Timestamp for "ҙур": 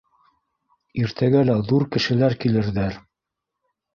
1.71-1.85